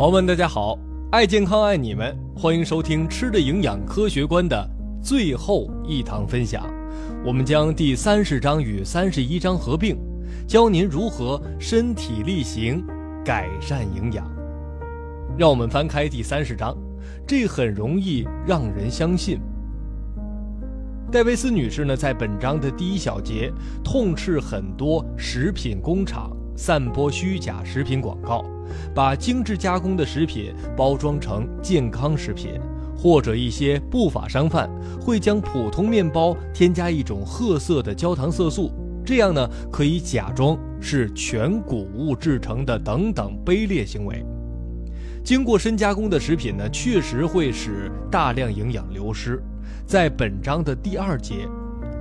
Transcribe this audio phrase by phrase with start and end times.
[0.00, 0.78] 朋友们，大家好，
[1.12, 4.66] 爱健康爱你们，欢迎收听《吃的营养科学观》的
[5.02, 6.66] 最后一堂分享。
[7.22, 9.98] 我们将第三十章与三十一章合并，
[10.48, 12.82] 教您如何身体力行
[13.22, 14.26] 改善营养。
[15.36, 16.74] 让我们翻开第三十章，
[17.26, 19.38] 这很容易让人相信。
[21.12, 23.52] 戴维斯女士呢，在本章的第一小节
[23.84, 28.44] 痛斥很多食品工厂散播虚假食品广告。
[28.94, 32.52] 把精致加工的食品包装成健康食品，
[32.96, 38.70] 或者一些不法商贩会将普通面包添加一种褐色的焦糖色素，
[39.04, 44.24] 这样呢可以假装是全谷物制成的等等卑劣行为。
[45.24, 49.42] 经过深加工的食品呢，确实会使大量营养流失。
[49.84, 51.48] 在本章的第二节。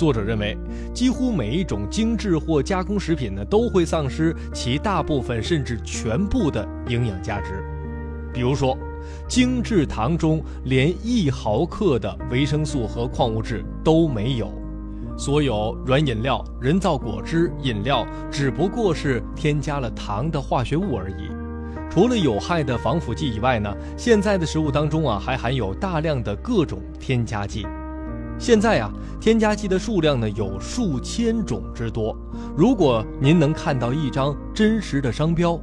[0.00, 0.56] 作者认为，
[0.94, 7.62] 几乎每一种精致或加工食品呢，都会丧失其大部分甚至全部的营养价值。
[8.32, 8.78] 比如说，
[9.28, 14.50] 精致糖中连一毫克的维生素和矿物质都没有，
[15.18, 21.30] 所有软饮料、人造果汁饮料只不过是添加了糖的化学物而已。
[21.90, 27.66] 除了有害的防腐剂以外呢，现在的食物当中啊，还含有大量的各种添加剂。
[28.40, 32.16] 现在呀，添加剂的数量呢有数千种之多。
[32.56, 35.60] 如果您能看到一张真实的商标，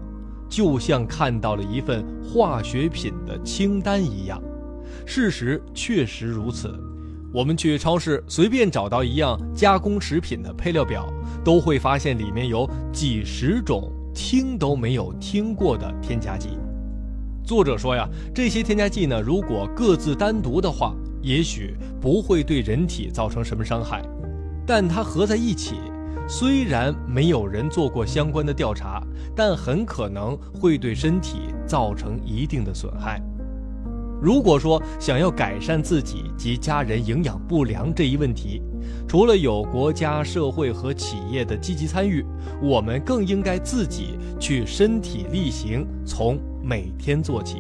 [0.48, 4.40] 就像看到了一份化学品的清单一样。
[5.08, 6.72] 事实确实如此。
[7.34, 11.12] 我们去超市随便找到一样加工食品的配料表，
[11.44, 16.50] 都会发现里面有几十种听都没有听过的添加剂。
[17.44, 24.02] 作者说呀，这些添加剂呢，如果各自单独的话，也许不会对人体造成什么伤害，
[24.66, 25.76] 但它合在一起，
[26.28, 29.02] 虽然没有人做过相关的调查，
[29.36, 33.22] 但很可能会对身体造成一定的损害。
[34.20, 38.62] 如果说想要改善自己及家人营养不良这一问题，
[39.08, 42.26] 除了有国家、社会和企业的积极参与，
[42.62, 47.58] 我们更应该自己去身体力行，从每天做起。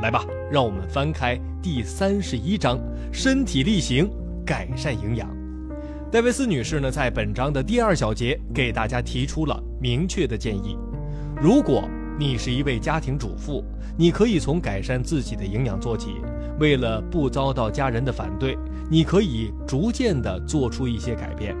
[0.00, 2.78] 来吧，让我们翻开第三十一章，
[3.12, 4.08] 身体力行，
[4.46, 5.28] 改善营养。
[6.10, 10.78] 戴维斯女士呢，在本章的第二小节给大家提出了明确的建议：
[11.40, 11.86] 如果
[12.18, 13.62] 你是一位家庭主妇，
[13.96, 16.14] 你可以从改善自己的营养做起。
[16.58, 18.56] 为了不遭到家人的反对，
[18.90, 21.54] 你可以逐渐地做出一些改变。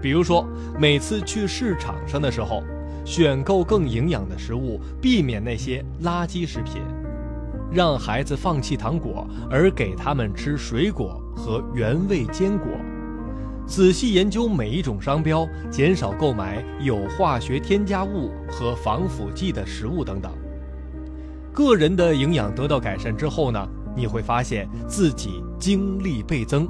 [0.00, 0.46] 比如说，
[0.78, 2.62] 每次去市场上的时候，
[3.04, 6.82] 选购更营养的食物，避免那些垃圾食品。
[7.74, 12.68] 让孩子放弃糖果，而给他们吃水果和原味坚果。
[13.66, 20.30] 仔细研究每一种商标，减少购买有化学添加物和防腐剂的食物等等。
[21.52, 26.68] 个人的营养得到改善之后呢，你会发现自己精力倍增。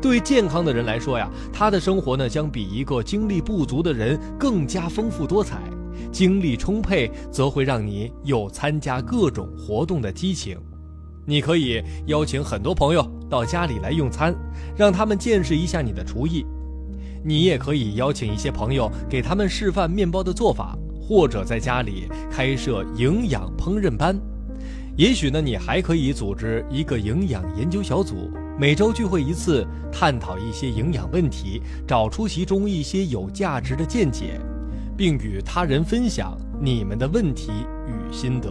[0.00, 5.58] 对健康的人来说呀，他的生活呢将比一个精力不足的人更加丰富多彩。
[6.12, 10.58] 精力充沛，则会让你有参加各种活动的激情。
[11.24, 14.34] 你可以邀请很多朋友到家里来用餐，
[14.76, 16.44] 让他们见识一下你的厨艺。
[17.24, 24.20] 你也可以邀请一些朋友，给他们示范面包的做法，或者在家里开设营养烹饪班。
[24.96, 34.38] 也许呢，你还可以组织一个营养研究小组，每周聚会一次，探讨一些营养问题，找出其中一些有价值的见解。
[35.02, 37.50] 并与他人分享你们的问题
[37.88, 38.48] 与心得。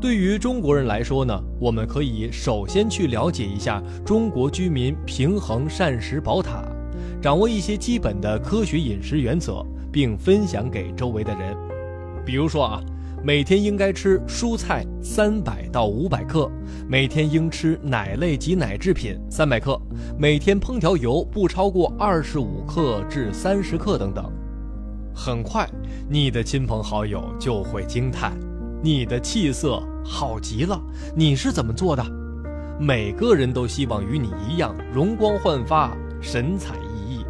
[0.00, 6.64] 对于中国人来说呢，我们可以首先去了解一下中国居民平衡膳食宝塔，
[7.22, 11.56] 掌握一些基本的科学饮食原则，并分享给周围的人。
[12.26, 12.82] 比如说啊，
[13.22, 16.50] 每天应该吃蔬菜三百到五百克，
[16.88, 19.80] 每天应吃奶类及奶制品三百克，
[20.18, 24.28] 每天烹调油不超过二十五克至三十克等等。
[25.20, 25.68] 很快，
[26.08, 28.38] 你的亲朋好友就会惊叹
[28.80, 30.80] ：“你的气色好极了，
[31.16, 32.06] 你是怎么做的？”
[32.78, 35.90] 每个人都希望与你一样容光焕发、
[36.20, 37.26] 神采奕奕。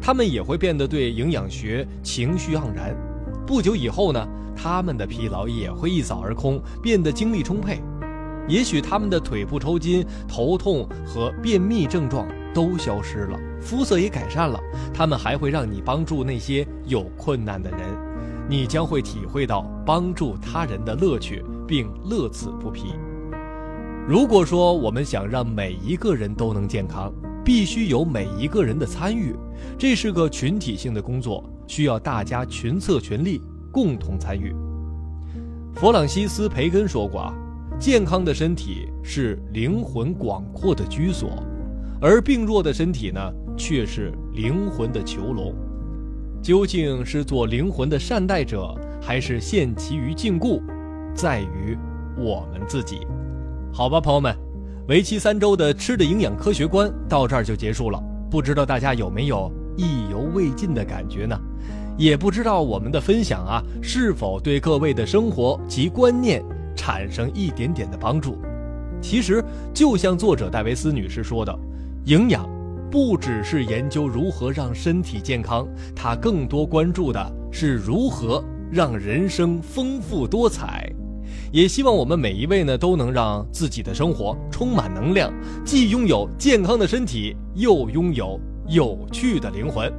[0.00, 2.96] 他们也会变得对营养学情绪盎然。
[3.44, 4.24] 不久以后呢，
[4.54, 7.82] 他们的疲劳也会一扫而空，变得精力充沛。
[8.46, 12.28] 也许他们的腿部抽筋、头痛和便秘症状。
[12.54, 14.58] 都消失了，肤色也改善了。
[14.94, 17.80] 他们还会让你帮助那些有困难的人，
[18.48, 22.94] 你将会体会到帮助他人的乐趣，并乐此不疲。
[24.06, 27.12] 如果说我们想让每一个人都能健康，
[27.44, 29.34] 必须有每一个人的参与，
[29.76, 33.42] 这是个群体性的工作，需要大家群策群力，
[33.72, 34.54] 共同参与。
[35.74, 37.34] 弗朗西斯·培根说过啊，
[37.78, 41.42] 健康的身体是灵魂广阔的居所，
[42.00, 43.20] 而病弱的身体呢，
[43.56, 45.54] 却是灵魂的囚笼。
[46.42, 50.60] 究竟是做灵魂的善待者，还是陷其于禁锢，
[51.14, 51.76] 在于
[52.18, 53.06] 我们自己。
[53.72, 54.36] 好吧，朋友们，
[54.86, 57.98] 为期三周的吃的营养科学观到这儿就结束了。
[58.30, 61.38] 不知道大家有没有意犹未尽的感觉呢？
[61.96, 66.44] 也不知道我们的分享啊，是否对各位的生活及观念
[66.76, 68.36] 产生一点点的帮助。
[69.00, 69.42] 其实，
[69.72, 71.58] 就像作者戴维斯女士说的，
[72.06, 72.46] 营养
[72.90, 75.66] 不只是研究如何让身体健康，
[75.96, 80.86] 它更多关注的是如何让人生丰富多彩。
[81.50, 85.32] 也希望我们每一位呢，都能让自己的生活充满能量，
[85.64, 89.90] 既拥有健康的身体，又拥有有趣的灵魂。